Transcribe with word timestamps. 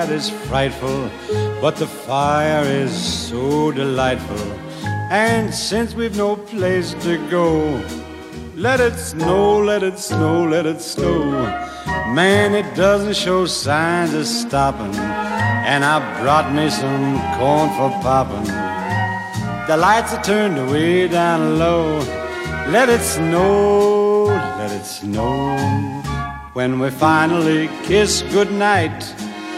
outside 0.00 0.14
is 0.14 0.30
frightful, 0.48 1.10
but 1.60 1.76
the 1.76 1.86
fire 1.86 2.64
is 2.64 2.92
so 3.28 3.70
delightful. 3.72 4.52
And 5.10 5.52
since 5.52 5.94
we've 5.94 6.16
no 6.16 6.36
place 6.36 6.94
to 7.04 7.18
go, 7.28 7.82
let 8.56 8.80
it 8.80 8.96
snow, 8.96 9.60
let 9.60 9.82
it 9.82 9.98
snow, 9.98 10.44
let 10.44 10.66
it 10.66 10.80
snow. 10.80 11.30
Man, 12.14 12.54
it 12.54 12.74
doesn't 12.74 13.16
show 13.16 13.46
signs 13.46 14.14
of 14.14 14.26
stopping. 14.26 14.94
And 15.70 15.84
I 15.84 15.98
brought 16.22 16.52
me 16.52 16.70
some 16.70 17.18
corn 17.36 17.68
for 17.76 17.90
popping. 18.02 18.46
The 19.68 19.76
lights 19.76 20.14
are 20.14 20.22
turned 20.22 20.70
way 20.70 21.08
down 21.08 21.58
low. 21.58 21.98
Let 22.68 22.88
it 22.88 23.02
snow, 23.02 24.24
let 24.58 24.72
it 24.72 24.84
snow. 24.84 25.56
When 26.54 26.78
we 26.80 26.90
finally 26.90 27.68
kiss 27.84 28.22
goodnight, 28.32 29.19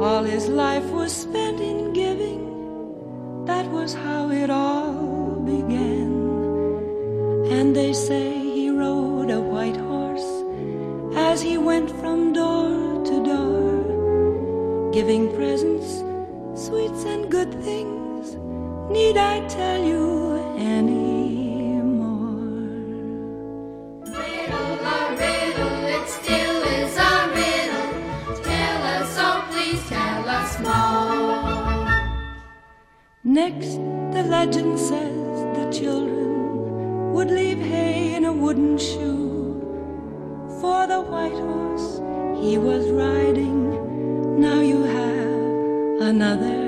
All 0.00 0.22
his 0.22 0.48
life 0.48 0.86
was 0.86 1.12
spent 1.12 1.60
in 1.60 1.92
giving, 1.92 3.44
that 3.44 3.66
was 3.70 3.92
how 3.92 4.30
it 4.30 4.48
all 4.48 5.36
began. 5.44 6.10
And 7.50 7.76
they 7.76 7.92
say 7.92 8.38
he 8.38 8.70
rode 8.70 9.30
a 9.30 9.40
white 9.40 9.76
horse 9.76 10.30
as 11.14 11.42
he 11.42 11.58
went 11.58 11.90
from 12.00 12.32
door 12.32 13.04
to 13.04 13.22
door, 13.22 14.90
giving 14.90 15.34
presents, 15.34 16.02
sweets, 16.54 17.04
and 17.04 17.30
good 17.30 17.52
things. 17.62 18.36
Need 18.90 19.18
I 19.18 19.46
tell 19.48 19.84
you? 19.84 20.29
Next, 33.40 33.76
the 34.14 34.22
legend 34.22 34.78
says 34.78 35.16
the 35.56 35.66
children 35.72 37.14
would 37.14 37.30
leave 37.30 37.58
hay 37.58 38.14
in 38.14 38.26
a 38.26 38.32
wooden 38.34 38.76
shoe 38.76 39.56
for 40.60 40.86
the 40.86 41.00
white 41.00 41.40
horse 41.48 41.88
he 42.44 42.58
was 42.58 42.90
riding. 42.90 44.38
Now 44.38 44.60
you 44.60 44.82
have 44.82 46.08
another. 46.10 46.59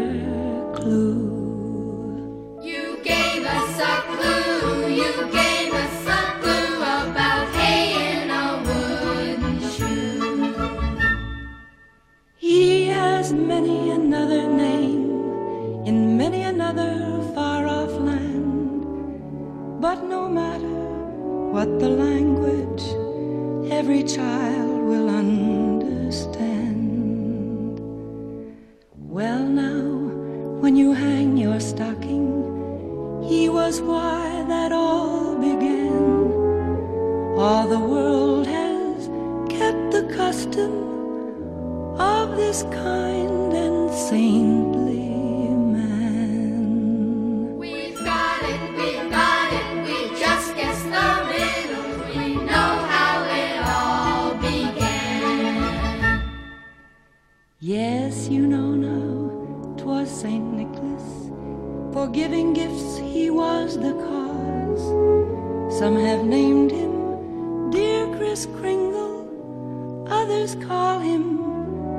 Some 65.82 65.98
have 65.98 66.22
named 66.24 66.70
him 66.70 67.70
Dear 67.72 68.06
Kris 68.16 68.46
Kringle, 68.46 70.06
others 70.08 70.54
call 70.54 71.00
him 71.00 71.38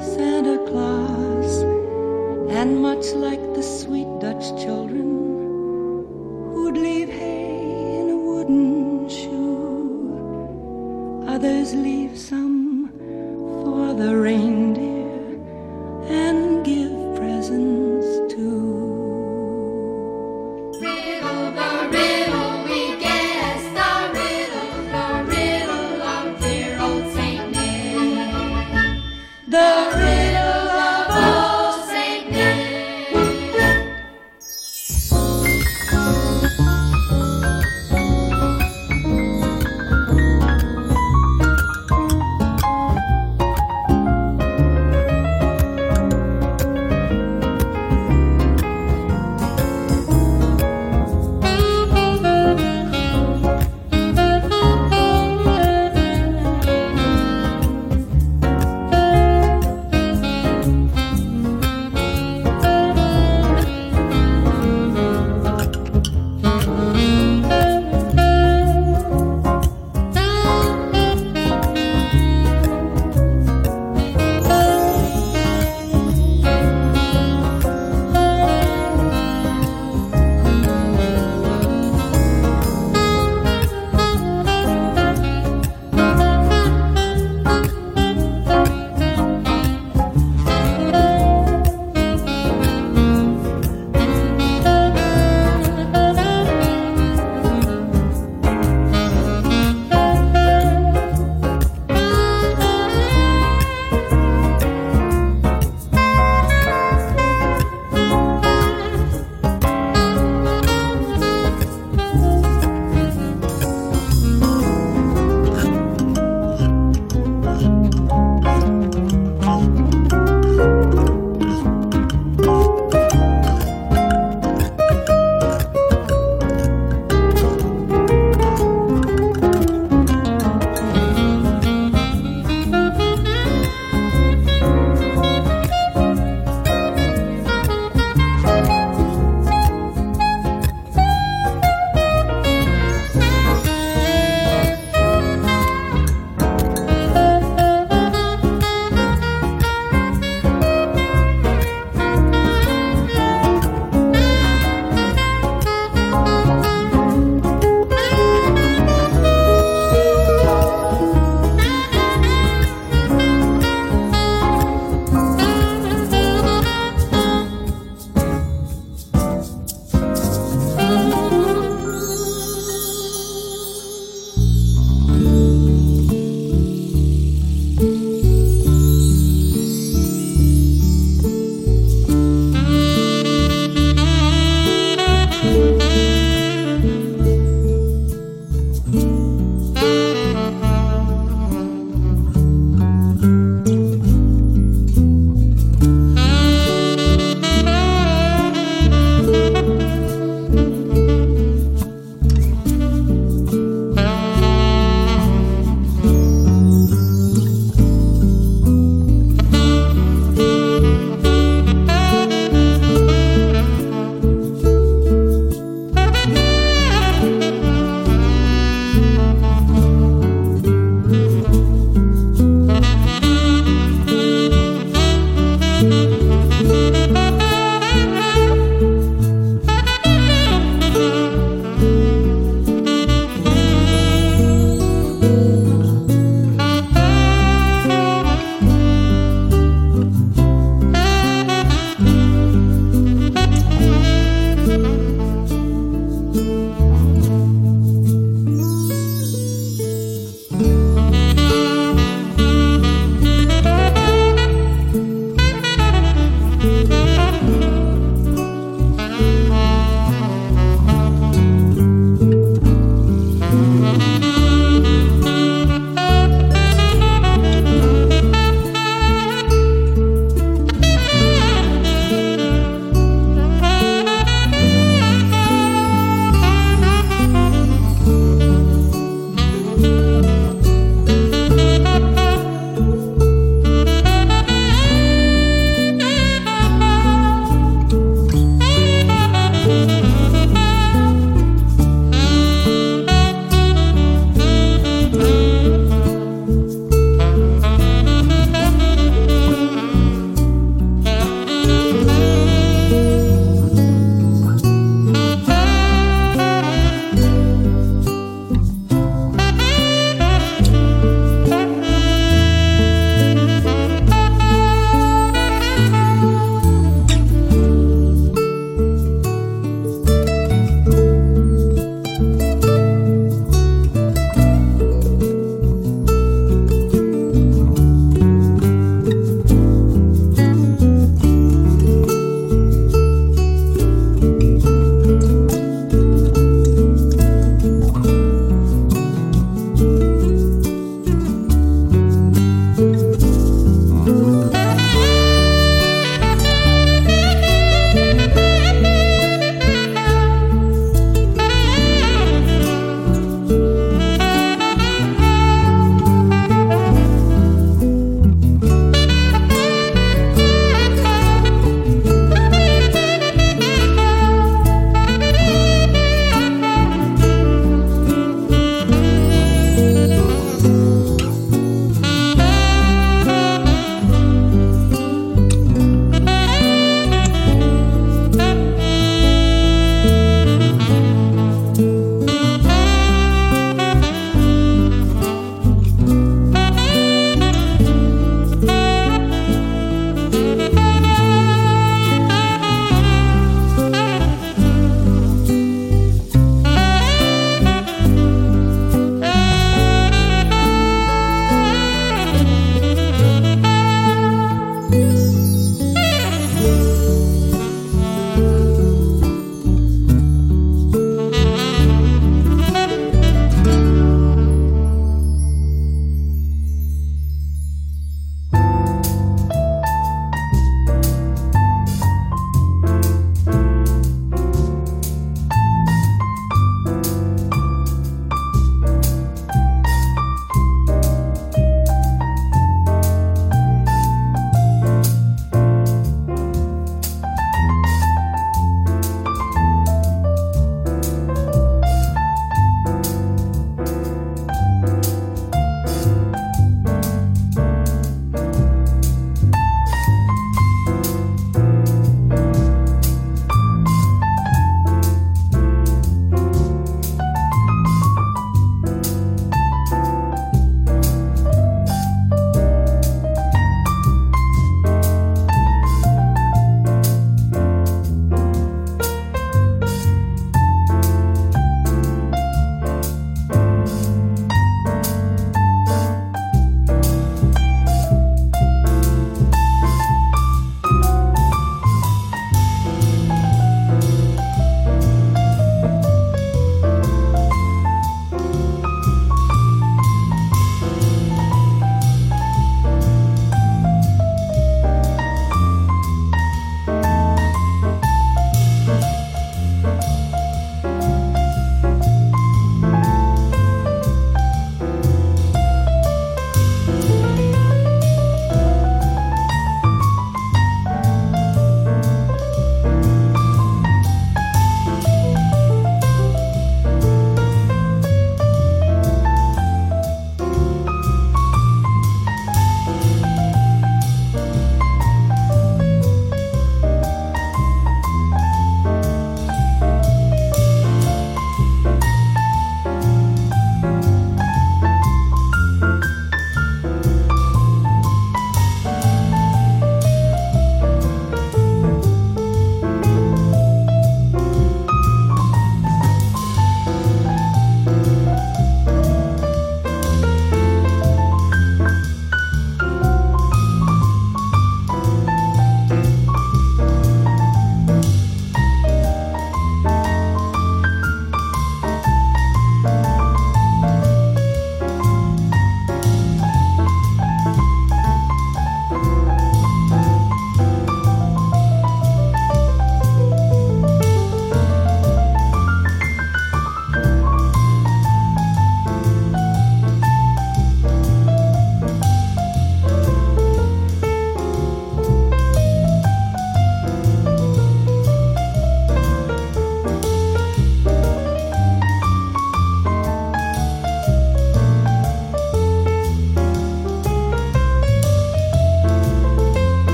Santa 0.00 0.58
Claus. 0.68 1.64
And 2.58 2.80
much 2.80 3.06
like 3.14 3.42
the 3.52 3.64
sweet 3.64 4.06
Dutch 4.20 4.46
children 4.62 5.08
who'd 6.54 6.76
leave 6.76 7.08
hay 7.08 7.98
in 7.98 8.10
a 8.10 8.16
wooden 8.16 9.08
shoe, 9.08 10.06
others 11.26 11.74
leave 11.74 12.16
some 12.16 12.63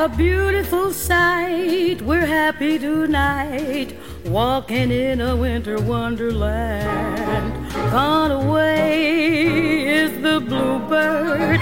A 0.00 0.08
beautiful 0.08 0.92
sight. 0.92 2.00
We're 2.02 2.24
happy 2.24 2.78
tonight, 2.78 3.96
walking 4.26 4.92
in 4.92 5.20
a 5.20 5.34
winter 5.34 5.82
wonderland. 5.82 7.72
Gone 7.90 8.30
away 8.30 9.88
is 9.88 10.12
the 10.22 10.38
bluebird. 10.38 11.58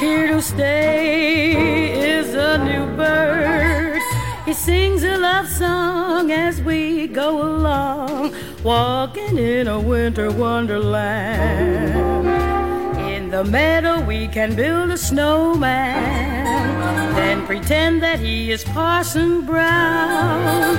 Here 0.00 0.26
to 0.26 0.42
stay 0.42 2.18
is 2.18 2.34
a 2.34 2.58
new 2.58 2.94
bird. 2.94 4.02
He 4.44 4.52
sings 4.52 5.02
a 5.02 5.16
love 5.16 5.48
song 5.48 6.30
as 6.30 6.60
we 6.60 7.06
go 7.06 7.42
along, 7.42 8.34
walking 8.62 9.38
in 9.38 9.66
a 9.66 9.80
winter 9.80 10.30
wonderland. 10.30 11.96
In 12.98 13.30
the 13.30 13.44
meadow, 13.44 14.02
we 14.04 14.28
can 14.28 14.54
build 14.54 14.90
a 14.90 14.98
snowman, 14.98 16.37
pretend 17.48 18.02
that 18.02 18.20
he 18.20 18.52
is 18.52 18.62
Parson 18.62 19.46
Brown. 19.46 20.76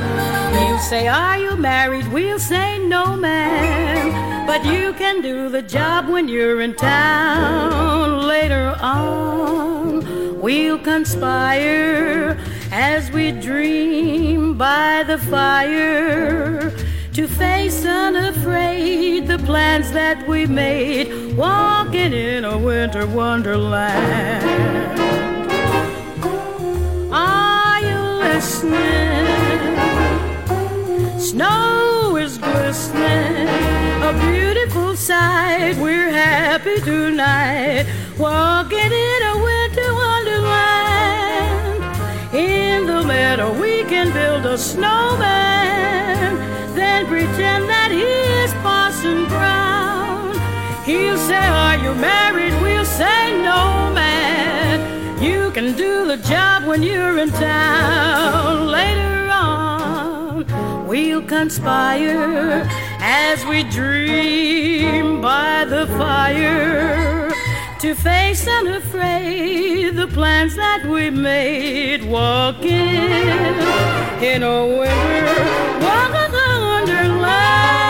He'll 0.54 0.78
say, 0.78 1.08
Are 1.08 1.36
you 1.36 1.58
married? 1.58 2.08
We'll 2.14 2.38
say, 2.38 2.78
No, 2.78 3.16
ma'am. 3.16 4.46
But 4.46 4.64
you 4.64 4.94
can 4.94 5.24
do 5.24 5.50
the 5.50 5.64
job 5.64 6.10
when 6.10 6.28
you're 6.28 6.62
in 6.62 6.76
town. 6.76 8.28
Later 8.28 8.78
on, 8.82 10.40
we'll 10.40 10.78
conspire 10.78 12.38
as 12.72 13.10
we 13.10 13.32
dream 13.32 14.56
by 14.56 15.04
the 15.08 15.18
fire 15.18 16.70
to 17.14 17.28
face 17.28 17.84
unafraid 17.84 19.26
the 19.26 19.40
plans 19.40 19.92
that 19.94 20.28
we 20.28 20.46
made, 20.46 21.36
walking 21.36 22.14
in 22.14 22.46
a 22.46 22.60
winter 22.60 23.08
wonderland. 23.08 25.09
Are 27.12 27.82
you 27.82 28.00
listening? 28.22 29.26
Snow 31.20 32.16
is 32.18 32.38
glistening, 32.38 33.48
a 34.04 34.14
beautiful 34.30 34.96
sight. 34.96 35.76
We're 35.78 36.12
happy 36.12 36.80
tonight, 36.82 37.88
walking 38.20 38.92
in 38.92 39.22
a 39.24 39.38
winter 39.44 39.92
wonderland. 39.92 41.84
In 42.36 42.86
the 42.86 43.04
meadow, 43.04 43.60
we 43.60 43.84
can 43.86 44.14
build 44.14 44.46
a 44.46 44.56
snowman, 44.56 46.36
then 46.76 47.08
pretend 47.08 47.68
that 47.70 47.90
he 47.90 48.04
is 48.44 48.54
Parson 48.62 49.26
Brown. 49.26 50.38
He'll 50.86 51.18
say, 51.18 51.48
Are 51.48 51.78
you 51.78 51.96
married? 51.96 52.54
We'll 52.62 52.86
say, 52.86 53.34
No, 53.42 53.89
can 55.62 55.76
do 55.76 56.08
the 56.08 56.16
job 56.16 56.64
when 56.64 56.82
you're 56.82 57.20
in 57.20 57.30
town. 57.32 58.68
Later 58.68 59.30
on, 59.30 60.88
we'll 60.88 61.22
conspire 61.22 62.66
as 63.02 63.46
we 63.46 63.64
dream 63.64 65.22
by 65.22 65.66
the 65.66 65.86
fire 65.98 67.30
to 67.80 67.94
face 67.94 68.48
unafraid 68.48 69.98
the 69.98 70.08
plans 70.08 70.56
that 70.56 70.86
we 70.86 71.10
made 71.10 72.06
walking 72.06 72.72
in 74.32 74.44
a 74.44 74.66
winter 74.66 75.40
wonderland. 76.72 77.89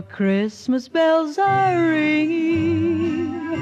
The 0.00 0.06
Christmas 0.06 0.88
bells 0.88 1.36
are 1.36 1.90
ringing, 1.90 3.52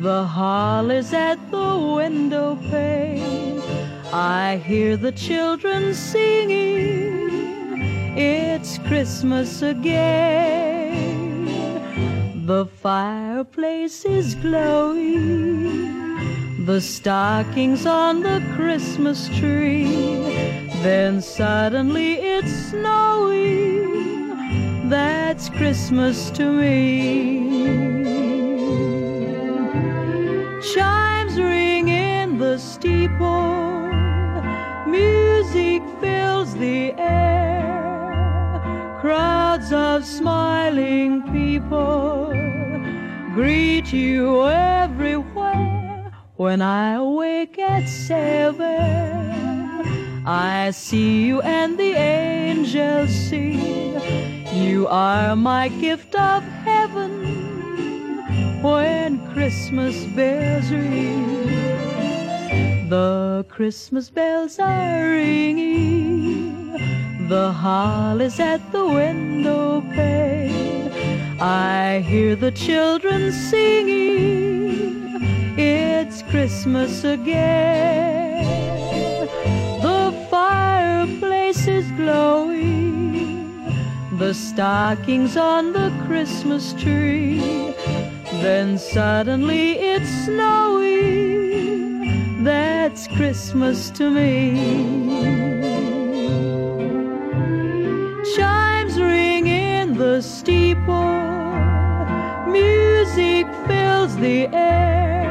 the 0.00 0.22
holly's 0.22 1.12
at 1.12 1.50
the 1.50 1.76
window 1.96 2.54
pane. 2.70 3.60
I 4.12 4.58
hear 4.64 4.96
the 4.96 5.10
children 5.10 5.92
singing, 5.94 7.32
it's 8.16 8.78
Christmas 8.86 9.60
again. 9.62 10.86
The 12.46 12.66
fireplace 12.66 14.04
is 14.04 14.36
glowing, 14.36 16.14
the 16.64 16.80
stockings 16.80 17.86
on 17.86 18.22
the 18.22 18.40
Christmas 18.54 19.28
tree. 19.36 20.06
Then 20.80 21.20
suddenly 21.20 22.12
it's 22.12 22.52
snowing. 22.70 23.97
That's 24.88 25.50
Christmas 25.50 26.30
to 26.30 26.50
me. 26.50 27.66
Chimes 30.72 31.38
ring 31.38 31.88
in 31.88 32.38
the 32.38 32.56
steeple, 32.56 33.90
music 34.86 35.82
fills 36.00 36.54
the 36.54 36.94
air. 36.96 38.62
Crowds 39.02 39.74
of 39.74 40.06
smiling 40.06 41.20
people 41.32 42.32
greet 43.34 43.92
you 43.92 44.46
everywhere. 44.46 46.12
When 46.36 46.62
I 46.62 46.94
awake 46.94 47.58
at 47.58 47.86
seven, 47.86 48.64
I 50.26 50.70
see 50.70 51.26
you 51.26 51.42
and 51.42 51.76
the 51.76 51.92
angels 51.92 53.14
sing. 53.14 54.37
You 54.52 54.86
are 54.88 55.36
my 55.36 55.68
gift 55.68 56.14
of 56.14 56.42
heaven 56.64 58.62
when 58.62 59.18
Christmas 59.32 60.04
bells 60.06 60.70
ring. 60.70 61.46
The 62.88 63.44
Christmas 63.50 64.08
bells 64.08 64.58
are 64.58 65.10
ringing, 65.10 66.72
the 67.28 67.52
hall 67.52 68.20
is 68.22 68.40
at 68.40 68.72
the 68.72 68.86
window 68.86 69.82
pane. 69.82 70.90
I 71.38 72.00
hear 72.00 72.34
the 72.34 72.50
children 72.50 73.30
singing, 73.30 75.20
it's 75.58 76.22
Christmas 76.22 77.04
again. 77.04 78.46
The 79.82 80.26
fireplace 80.30 81.68
is 81.68 81.90
glowing 81.92 83.47
the 84.18 84.34
stockings 84.34 85.36
on 85.36 85.72
the 85.72 85.92
Christmas 86.04 86.72
tree. 86.72 87.38
Then 88.42 88.76
suddenly 88.76 89.74
it's 89.74 90.08
snowy. 90.24 92.02
That's 92.42 93.06
Christmas 93.06 93.90
to 93.90 94.10
me. 94.10 94.56
Chimes 98.34 98.98
ring 99.00 99.46
in 99.46 99.96
the 99.96 100.20
steeple, 100.20 101.54
music 102.50 103.46
fills 103.68 104.16
the 104.16 104.48
air. 104.52 105.28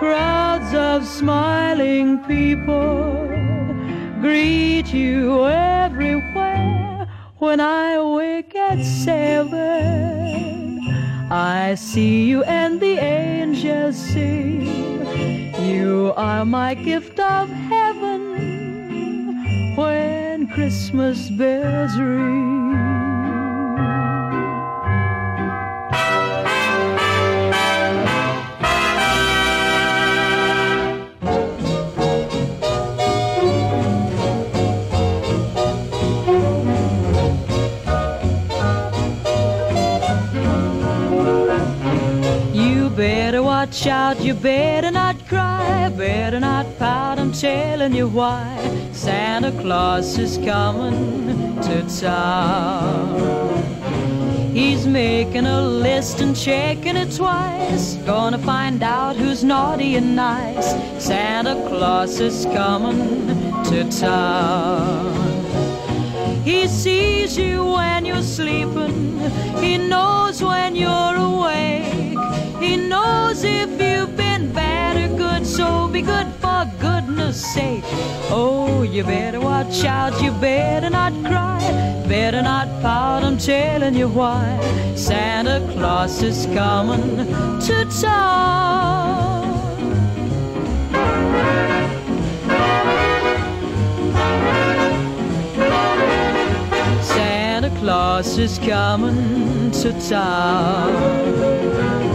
Crowds 0.00 0.74
of 0.74 1.06
smiling 1.06 2.18
people 2.24 3.28
greet 4.20 4.92
you 4.92 5.46
everywhere. 5.46 6.23
When 7.44 7.60
I 7.60 8.00
wake 8.02 8.56
at 8.56 8.82
seven, 8.82 10.80
I 11.30 11.74
see 11.74 12.24
you 12.24 12.42
and 12.44 12.80
the 12.80 12.96
angels 12.96 13.96
sing. 13.96 14.64
You 15.62 16.14
are 16.16 16.46
my 16.46 16.72
gift 16.72 17.20
of 17.20 17.50
heaven 17.50 18.22
when 19.76 20.46
Christmas 20.46 21.28
bells 21.28 21.94
ring. 21.98 22.63
Out, 43.82 44.20
you 44.20 44.34
better 44.34 44.90
not 44.92 45.16
cry, 45.26 45.88
better 45.96 46.38
not 46.38 46.66
pout, 46.78 47.18
I'm 47.18 47.32
telling 47.32 47.92
you 47.92 48.06
why. 48.06 48.46
Santa 48.92 49.50
Claus 49.60 50.16
is 50.16 50.38
coming 50.38 51.60
to 51.60 51.82
town. 52.00 53.62
He's 54.54 54.86
making 54.86 55.46
a 55.46 55.60
list 55.60 56.20
and 56.20 56.36
checking 56.36 56.96
it 56.96 57.16
twice. 57.16 57.96
Gonna 58.06 58.38
find 58.38 58.80
out 58.82 59.16
who's 59.16 59.42
naughty 59.42 59.96
and 59.96 60.14
nice. 60.14 60.70
Santa 61.04 61.56
Claus 61.68 62.20
is 62.20 62.46
coming 62.46 63.26
to 63.64 63.90
town. 63.90 65.12
He 66.44 66.68
sees 66.68 67.36
you 67.36 67.64
when 67.64 68.04
you're 68.04 68.22
sleeping. 68.22 69.18
He 69.58 69.76
knows 69.78 70.40
when 70.40 70.76
you're 70.76 71.16
awake. 71.16 72.13
He 72.64 72.76
knows 72.76 73.44
if 73.44 73.68
you've 73.80 74.16
been 74.16 74.50
bad 74.52 74.94
or 75.02 75.16
good. 75.16 75.46
So 75.46 75.88
be 75.88 76.00
good 76.00 76.28
for 76.42 76.64
goodness 76.80 77.36
sake. 77.54 77.84
Oh, 78.30 78.82
you 78.82 79.04
better 79.04 79.40
watch 79.40 79.84
out. 79.84 80.20
You 80.22 80.30
better 80.32 80.88
not 80.88 81.12
cry. 81.28 81.60
Better 82.08 82.40
not 82.42 82.68
pout. 82.80 83.22
I'm 83.22 83.36
telling 83.36 83.94
you 83.94 84.08
why. 84.08 84.46
Santa 84.96 85.60
Claus 85.72 86.22
is 86.22 86.46
coming 86.46 87.16
to 87.66 87.76
town. 88.00 89.44
Santa 97.02 97.70
Claus 97.78 98.38
is 98.38 98.58
coming 98.58 99.70
to 99.82 99.92
town. 100.08 102.13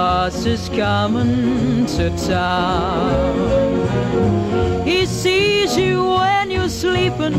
Claus 0.00 0.46
is 0.46 0.70
coming 0.70 1.84
to 1.84 2.08
town. 2.26 3.36
He 4.82 5.04
sees 5.04 5.76
you 5.76 6.02
when 6.02 6.50
you're 6.50 6.70
sleeping. 6.70 7.34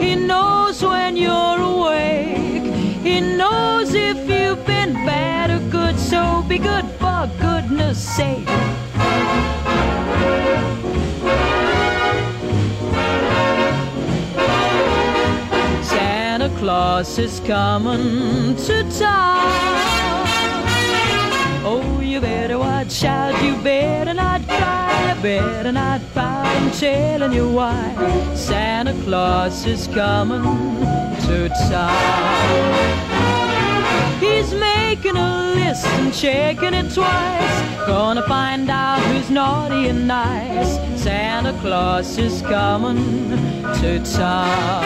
He 0.00 0.14
knows 0.16 0.82
when 0.82 1.18
you're 1.18 1.60
awake. 1.60 2.64
He 3.04 3.20
knows 3.20 3.92
if 3.92 4.16
you've 4.26 4.64
been 4.66 4.94
bad 5.04 5.50
or 5.50 5.60
good. 5.68 5.98
So 5.98 6.42
be 6.48 6.56
good 6.56 6.86
for 6.98 7.28
goodness 7.38 7.98
sake. 8.16 8.48
Santa 15.84 16.48
Claus 16.58 17.18
is 17.18 17.38
coming 17.40 18.56
to 18.64 18.82
town. 18.98 20.21
Oh, 21.64 22.00
you 22.00 22.20
better 22.20 22.58
watch 22.58 23.04
out, 23.04 23.40
you 23.42 23.56
better 23.62 24.12
not 24.14 24.42
cry, 24.48 25.14
you 25.14 25.22
better 25.22 25.70
not 25.70 26.00
pout, 26.12 26.46
I'm 26.46 26.70
telling 26.72 27.32
you 27.32 27.48
why. 27.52 27.94
Santa 28.34 28.92
Claus 29.04 29.64
is 29.64 29.86
coming 29.86 30.42
to 31.26 31.48
town. 31.70 33.22
He's 34.18 34.52
making 34.54 35.16
a 35.16 35.52
list 35.54 35.86
and 35.86 36.12
checking 36.12 36.74
it 36.74 36.92
twice. 36.92 37.86
Gonna 37.86 38.22
find 38.26 38.68
out 38.68 39.00
who's 39.00 39.30
naughty 39.30 39.88
and 39.88 40.06
nice. 40.08 40.78
Santa 41.00 41.52
Claus 41.60 42.18
is 42.18 42.42
coming 42.42 43.30
to 43.80 44.00
town. 44.16 44.84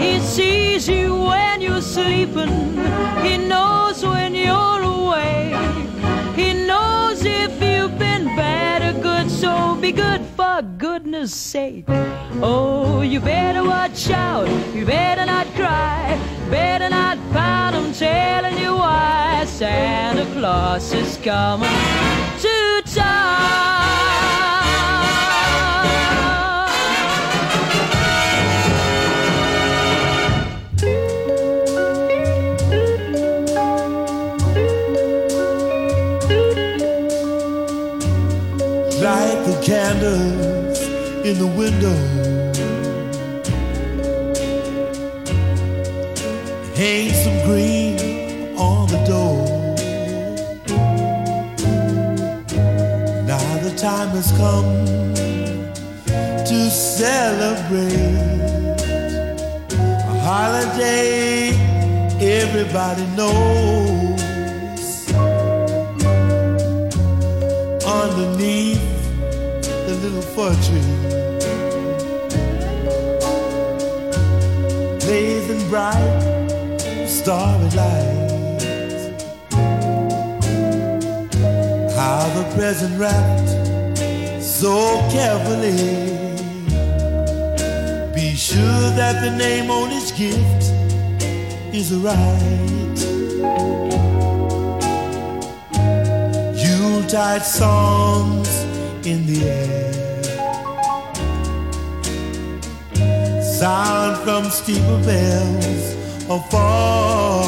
He 0.00 0.18
sees 0.20 0.88
you 0.88 1.14
when 1.14 1.60
you're 1.60 1.80
sleeping. 1.80 2.52
He 3.22 3.36
knows 3.38 4.04
when 4.04 4.21
you're 4.44 4.82
awake. 4.82 5.54
He 6.34 6.52
knows 6.66 7.24
if 7.24 7.52
you've 7.62 7.98
been 7.98 8.24
bad 8.36 8.82
or 8.82 9.00
good. 9.00 9.30
So 9.30 9.76
be 9.76 9.92
good 9.92 10.22
for 10.36 10.62
goodness 10.78 11.34
sake. 11.34 11.84
Oh, 12.42 13.02
you 13.02 13.20
better 13.20 13.64
watch 13.64 14.10
out. 14.10 14.48
You 14.74 14.84
better 14.84 15.26
not 15.26 15.46
cry. 15.54 16.18
Better 16.50 16.88
not 16.88 17.18
pout. 17.32 17.74
I'm 17.74 17.92
telling 17.92 18.58
you 18.58 18.72
why. 18.74 19.44
Santa 19.46 20.24
Claus 20.34 20.92
is 20.92 21.16
coming 21.18 21.68
to 22.40 22.82
town. 22.86 23.21
In 41.32 41.38
the 41.38 41.52
window. 41.62 41.96
Hang 46.74 47.08
some 47.22 47.38
green 47.46 48.56
on 48.56 48.86
the 48.88 49.00
door. 49.12 49.38
Now 53.26 53.58
the 53.66 53.74
time 53.76 54.08
has 54.18 54.30
come 54.32 54.84
to 56.50 56.70
celebrate 56.70 57.94
a 60.12 60.14
holiday 60.28 61.52
everybody 62.20 63.06
knows. 63.16 64.02
underneath 67.84 68.80
the 69.86 69.94
little 70.02 70.22
fir 70.22 70.54
tree. 70.66 71.21
Bright, 75.72 77.08
starry 77.08 77.70
lights. 77.70 78.64
How 81.96 82.28
the 82.36 82.44
present 82.54 83.00
wrapped 83.00 83.48
so 84.42 85.00
carefully. 85.10 85.78
Be 88.14 88.34
sure 88.34 88.86
that 89.00 89.24
the 89.24 89.30
name 89.34 89.70
on 89.70 89.90
each 89.92 90.14
gift 90.14 90.62
is 91.74 91.94
right. 91.94 92.98
Yuletide 96.54 97.46
songs 97.46 98.50
in 99.06 99.24
the 99.24 99.48
air. 99.48 100.01
Sound 103.62 104.16
from 104.24 104.50
steeple 104.50 104.98
bells 105.06 105.94
afar. 106.28 107.46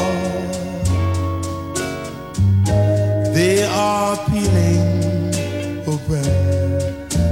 They 3.33 3.65
are 3.65 4.15
pealing 4.29 5.33
a 5.83 5.97
prayer 6.07 6.79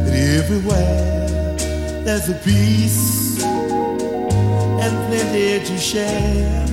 that 0.04 0.16
everywhere 0.38 1.56
there's 2.04 2.28
a 2.28 2.34
peace 2.44 3.42
and 3.42 4.94
plenty 5.08 5.64
to 5.64 5.78
share. 5.78 6.68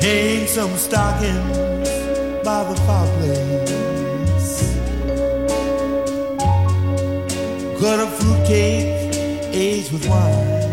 Hang 0.00 0.46
some 0.46 0.74
stockings 0.78 1.90
by 2.42 2.64
the 2.70 2.76
fireplace. 2.86 3.84
Cut 7.84 8.00
a 8.00 8.06
fruitcake 8.44 9.54
aged 9.54 9.92
with 9.92 10.06
wine. 10.06 10.63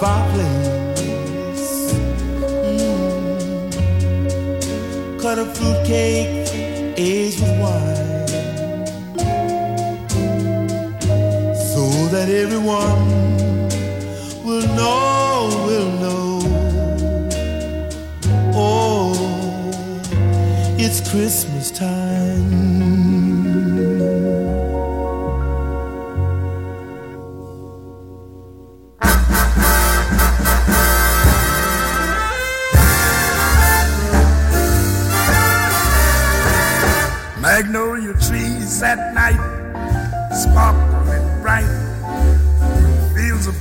Fireplace. 0.00 1.92
Mm. 2.64 3.20
Cut 5.20 5.38
a 5.38 5.44
fruitcake 5.44 6.48
aged 6.96 7.40
with 7.42 7.56
wine, 7.60 8.26
so 11.72 11.82
that 12.12 12.28
everyone 12.30 13.02
will 14.42 14.66
know, 14.78 15.50
will 15.66 15.92
know. 16.02 16.40
Oh, 18.54 19.12
it's 20.78 21.00
Christmas 21.10 21.70
time. 21.70 22.79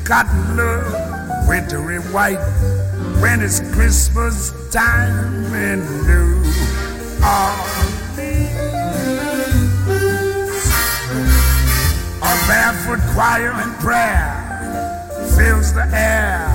Cotton 0.09 0.57
love, 0.57 1.47
wintry 1.47 1.99
white. 2.11 2.41
When 3.21 3.43
it's 3.43 3.59
Christmas 3.75 4.51
time 4.71 5.53
in 5.53 5.81
New 6.07 6.41
Orleans. 7.21 8.17
A 12.23 12.33
barefoot 12.47 13.01
choir 13.13 13.51
and 13.51 13.71
prayer 13.77 14.33
fills 15.37 15.73
the 15.75 15.85
air. 15.93 16.49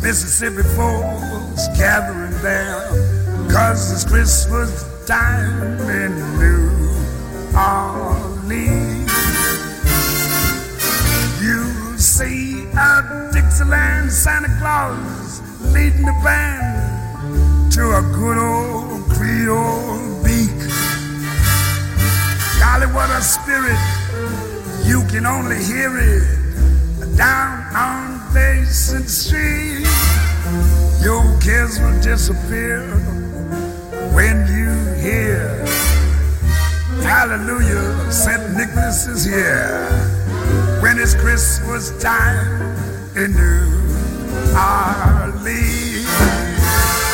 Mississippi 0.00 0.62
folks 0.76 1.66
gathering 1.76 2.40
there, 2.40 2.86
cause 3.50 3.90
it's 3.90 4.04
Christmas 4.04 4.86
time 5.06 5.80
in 5.90 6.12
New 6.38 6.70
Orleans. 7.58 8.79
A 12.80 13.30
Dixieland 13.32 14.10
Santa 14.10 14.48
Claus 14.58 15.42
leading 15.74 16.06
the 16.06 16.18
band 16.24 17.70
to 17.72 17.82
a 17.82 18.02
good 18.16 18.38
old 18.38 19.04
Creole 19.10 20.24
beat. 20.24 20.60
Golly, 22.58 22.86
what 22.96 23.10
a 23.10 23.20
spirit! 23.20 23.78
You 24.86 25.04
can 25.12 25.26
only 25.26 25.62
hear 25.62 25.92
it 25.98 27.16
down 27.16 27.62
on 27.76 28.32
Basin 28.32 29.06
Street. 29.06 29.86
Your 31.04 31.22
cares 31.40 31.78
will 31.80 32.00
disappear 32.00 32.80
when 34.14 34.36
you 34.48 34.70
hear 35.00 35.66
Hallelujah, 37.02 38.10
St. 38.12 38.56
Nicholas 38.56 39.06
is 39.06 39.24
here. 39.24 39.88
When 40.80 40.98
it's 40.98 41.14
Christmas 41.14 41.90
time 42.02 42.69
in 43.16 43.32
New 43.32 43.70
Orleans. 44.54 46.06
You'll 46.06 47.09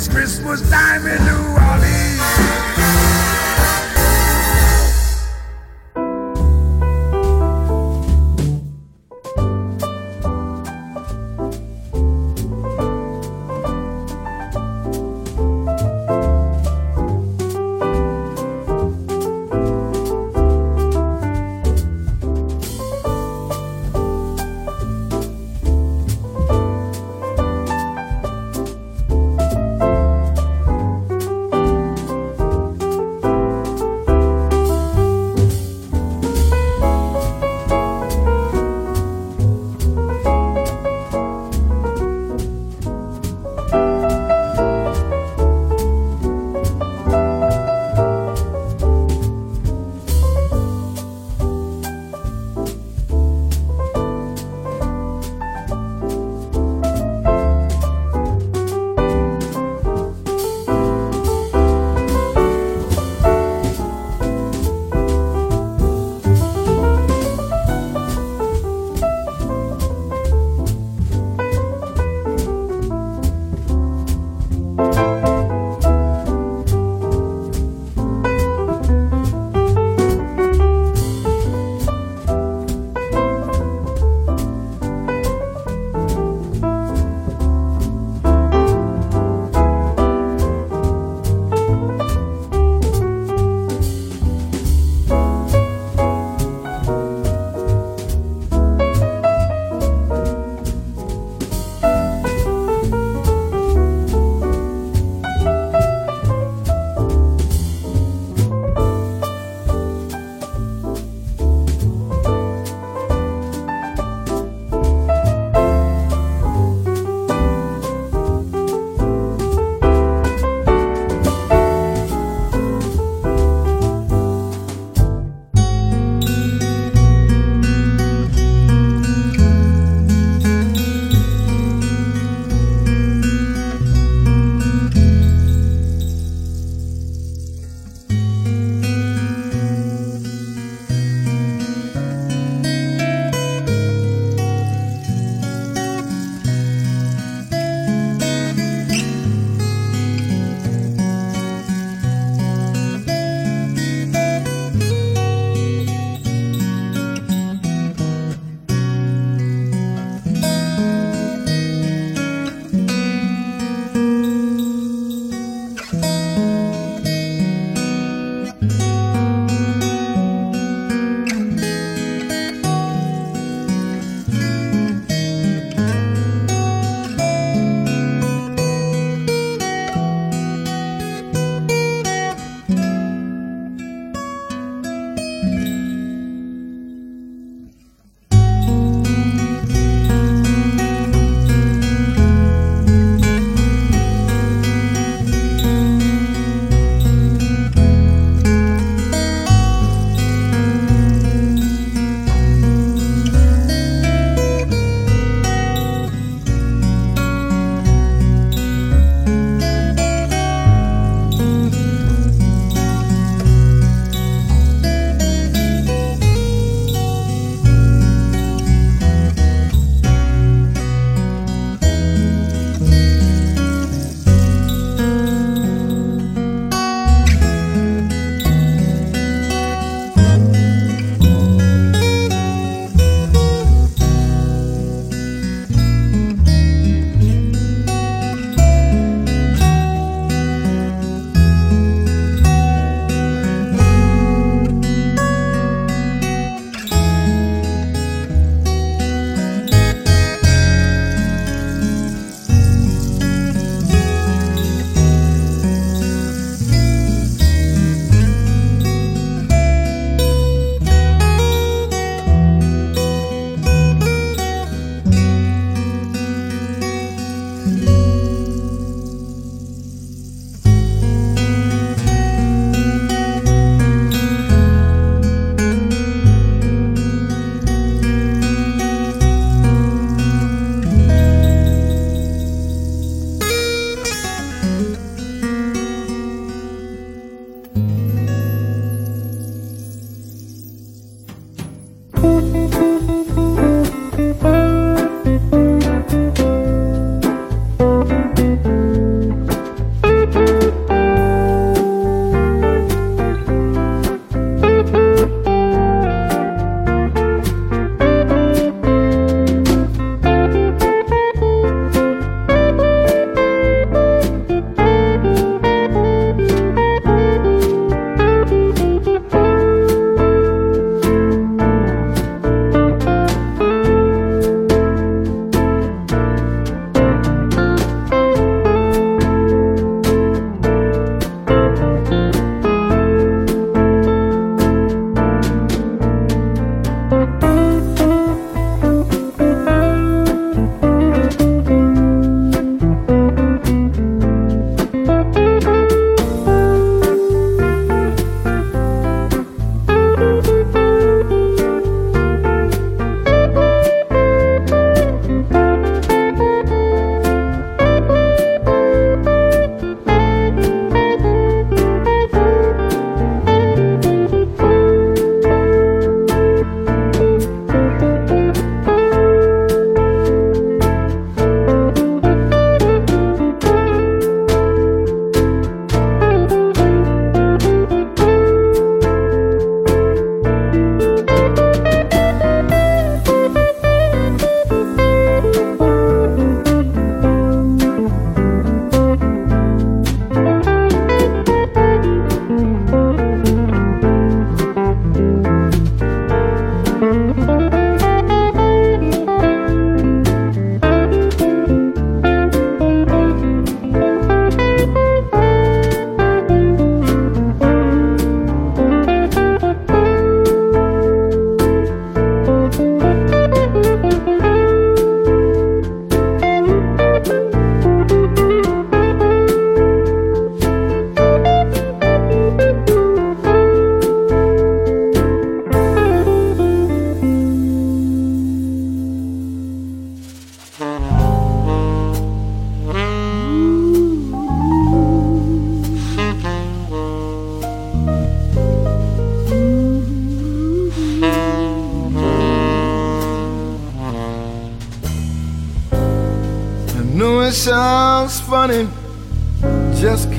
It's 0.00 0.08
Christmas 0.08 0.62
time 0.70 1.06
in 1.06 1.22
New 1.26 1.60
Orleans. 1.60 3.09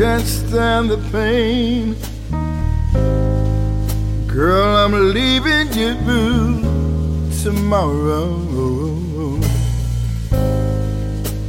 Can't 0.02 0.26
stand 0.26 0.90
the 0.90 0.98
pain. 1.12 1.96
Girl, 4.28 4.78
I'm 4.78 5.14
leaving 5.14 5.68
you 5.74 5.94
tomorrow. 7.44 8.32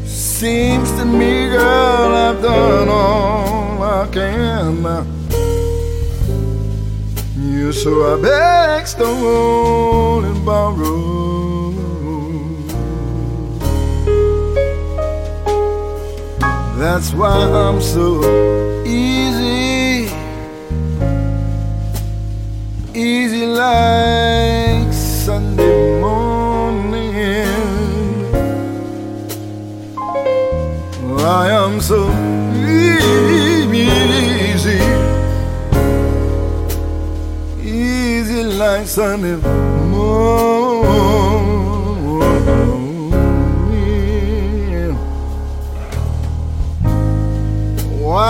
Seems 0.04 0.90
to 0.98 1.04
me, 1.04 1.48
girl, 1.50 2.14
I've 2.14 2.42
done 2.42 2.88
all 2.88 3.82
I 3.82 4.06
can. 4.12 4.82
You 7.38 7.72
so 7.72 7.92
I 8.12 8.20
beg, 8.20 8.86
stole, 8.86 10.24
and 10.24 10.44
borrow. 10.44 11.41
That's 16.82 17.12
why 17.14 17.28
I'm 17.30 17.80
so 17.80 18.18
easy, 18.84 20.10
easy 22.92 23.46
like 23.46 24.92
Sunday 24.92 26.00
morning. 26.00 27.46
I 31.20 31.50
am 31.52 31.80
so 31.80 32.10
easy, 32.66 33.86
easy 37.62 38.42
like 38.42 38.88
Sunday 38.88 39.36
morning. 39.36 40.61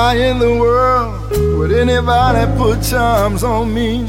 Why 0.03 0.16
in 0.16 0.40
the 0.40 0.53
world 0.59 1.30
would 1.59 1.70
anybody 1.70 2.44
put 2.59 2.82
charms 2.82 3.44
on 3.44 3.72
me? 3.72 4.05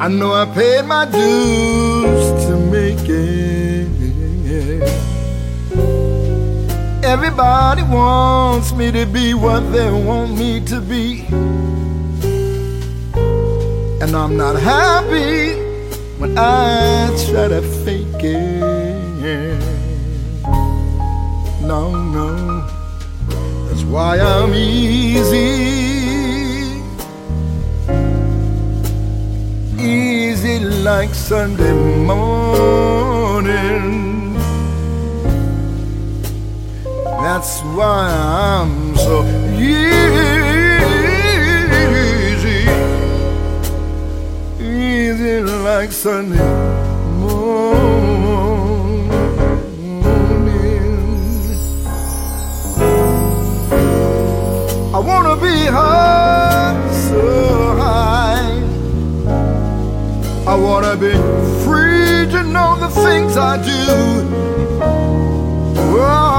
I 0.00 0.06
know 0.06 0.32
I 0.32 0.44
paid 0.54 0.84
my 0.84 1.06
dues 1.06 2.24
to 2.44 2.52
make 2.76 3.08
it. 3.08 3.88
Everybody 7.04 7.82
wants 7.82 8.72
me 8.72 8.92
to 8.92 9.06
be 9.06 9.34
what 9.34 9.62
they 9.72 9.90
want 9.90 10.38
me 10.38 10.60
to 10.66 10.80
be. 10.80 11.26
And 14.02 14.14
I'm 14.14 14.36
not 14.36 14.54
happy 14.54 15.56
when 16.20 16.38
I 16.38 17.08
try 17.26 17.48
to 17.48 17.60
fake 17.84 18.22
it 18.22 19.76
no, 21.66 21.90
why 23.96 24.18
I'm 24.18 24.52
easy. 24.52 25.52
Easy 29.80 30.58
like 30.88 31.14
Sunday 31.14 31.72
morning. 32.10 33.54
That's 37.24 37.62
why 37.76 38.10
I'm 38.52 38.96
so 38.96 39.24
easy. 39.54 39.86
Easy 44.60 45.40
like 45.40 45.90
Sunday 45.90 46.52
morning. 47.18 47.95
Wanna 55.06 55.36
be 55.36 55.56
high, 55.66 56.74
so 57.08 57.76
high. 57.76 58.60
I 60.52 60.54
wanna 60.54 60.96
be 60.96 61.14
free 61.64 62.26
to 62.34 62.42
know 62.42 62.76
the 62.84 62.88
things 62.88 63.36
I 63.36 63.54
do. 63.72 63.82
Alright, 65.78 66.35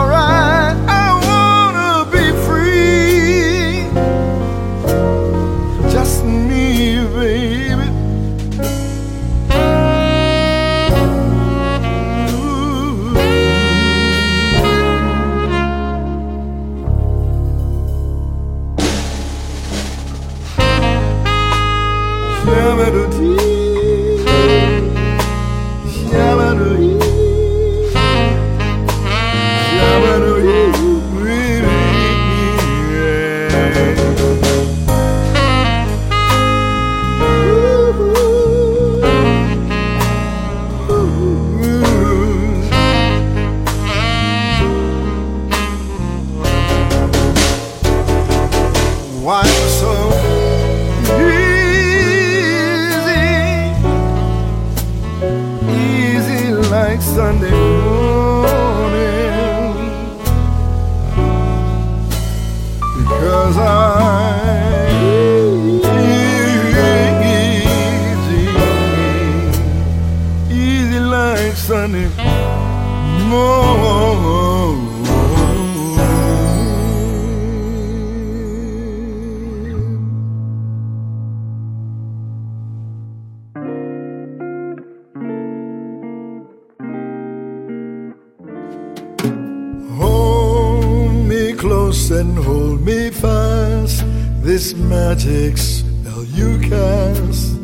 close 91.88 92.12
and 92.12 92.38
hold 92.38 92.82
me 92.82 93.10
fast. 93.10 94.04
This 94.44 94.74
magic 94.74 95.58
spell 95.58 96.26
you 96.26 96.60
cast. 96.60 97.56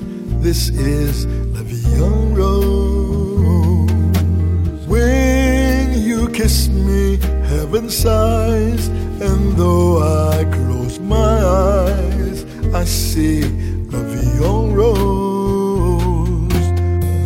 This 0.41 0.69
is 0.69 1.25
the 1.51 1.65
young 1.97 2.33
rose. 2.33 3.91
When 4.87 6.01
you 6.01 6.29
kiss 6.29 6.69
me, 6.69 7.17
heaven 7.51 7.89
sighs, 7.89 8.87
and 9.27 9.57
though 9.57 10.01
I 10.01 10.45
close 10.45 10.99
my 10.99 11.35
eyes, 11.67 12.45
I 12.73 12.85
see 12.85 13.41
the 13.41 14.03
young 14.41 14.71
rose. 14.71 16.67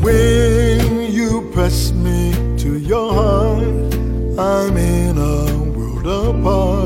When 0.03 1.11
you 1.11 1.47
press 1.53 1.91
me 1.91 2.33
to 2.57 2.79
your 2.79 3.13
heart, 3.13 3.93
I'm 4.39 4.75
in 4.77 5.15
a 5.19 5.45
world 5.77 6.07
apart. 6.07 6.76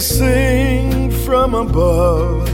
sing 0.00 1.10
from 1.24 1.54
above. 1.54 2.48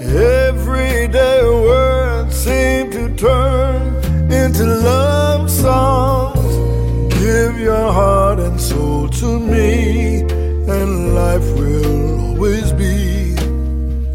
Everyday 0.00 1.42
words 1.42 2.36
seem 2.36 2.90
to 2.90 3.14
turn 3.16 3.82
into 4.30 4.64
love 4.64 5.50
songs. 5.50 7.14
Give 7.14 7.58
your 7.58 7.92
heart 7.92 8.38
and 8.38 8.60
soul 8.60 9.08
to 9.08 9.38
me, 9.38 10.20
and 10.20 11.14
life 11.14 11.48
will 11.58 12.30
always 12.30 12.72
be 12.72 13.34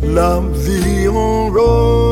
love 0.01 0.63
the 0.65 1.05
en. 1.05 2.08